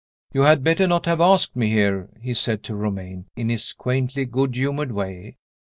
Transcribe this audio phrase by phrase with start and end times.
[0.33, 4.25] "You had better not have asked me here," he said to Romayne, in his quaintly
[4.25, 5.37] good humored way.